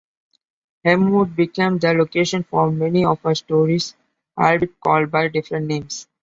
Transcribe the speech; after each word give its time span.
Elmwood 0.83 1.35
became 1.35 1.77
the 1.77 1.93
location 1.93 2.41
for 2.41 2.71
many 2.71 3.05
of 3.05 3.21
her 3.21 3.35
stories, 3.35 3.95
albeit 4.35 4.79
called 4.79 5.11
by 5.11 5.27
different 5.27 5.67
names. 5.67 6.07